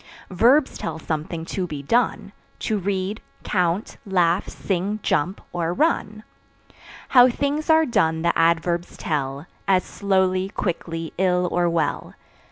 Verbs 0.31 0.79
tell 0.79 0.97
something 0.97 1.45
to 1.45 1.67
be 1.67 1.83
done 1.83 2.31
To 2.61 2.79
read, 2.79 3.21
count, 3.43 3.97
laugh, 4.03 4.47
sing, 4.49 4.99
jump 5.03 5.39
or 5.53 5.75
run. 5.75 6.23
How 7.09 7.29
things 7.29 7.69
are 7.69 7.85
done 7.85 8.23
the 8.23 8.35
Adverbs 8.35 8.97
tell 8.97 9.45
As 9.67 9.83
slowly, 9.83 10.49
quickly, 10.49 11.13
ill 11.19 11.47
or 11.51 11.69
well. 11.69 12.15